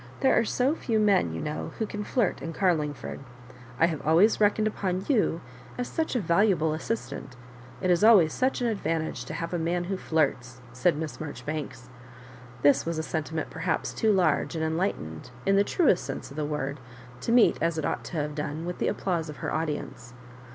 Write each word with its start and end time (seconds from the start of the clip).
There 0.21 0.33
are 0.35 0.43
so 0.43 0.73
few 0.73 0.97
men, 0.99 1.31
you 1.31 1.39
know, 1.39 1.73
who 1.77 1.85
can 1.85 2.03
flirt 2.03 2.41
in 2.41 2.53
Carlingford. 2.53 3.19
I 3.79 3.85
have 3.85 4.01
always 4.01 4.41
reckoned 4.41 4.65
upon 4.67 5.05
you 5.07 5.41
as 5.77 5.87
such 5.87 6.15
a 6.15 6.19
valuable 6.19 6.73
assistant 6.73 7.35
It 7.81 7.91
is 7.91 8.03
always 8.03 8.33
such 8.33 8.61
an 8.61 8.67
advantage 8.67 9.25
to 9.25 9.35
have 9.35 9.53
a 9.53 9.59
man 9.59 9.83
'who 9.83 9.97
flirts," 9.97 10.59
said 10.73 10.97
Miss 10.97 11.19
Marjoribanks. 11.21 11.91
This 12.63 12.83
was 12.83 12.97
a 12.97 13.03
sentiment 13.03 13.51
perhaps 13.51 13.93
too 13.93 14.11
large 14.11 14.55
and 14.55 14.63
enlightened, 14.65 15.29
in 15.45 15.55
the 15.55 15.63
truest 15.63 16.03
sense 16.03 16.31
of 16.31 16.35
the 16.35 16.45
word, 16.45 16.79
to 17.19 17.31
meet, 17.31 17.59
as 17.61 17.77
it 17.77 17.85
ought 17.85 18.03
to 18.05 18.17
have 18.17 18.33
done, 18.33 18.65
with 18.65 18.79
the 18.79 18.87
applause 18.87 19.29
of 19.29 19.37
her 19.37 19.53
audience. 19.53 20.15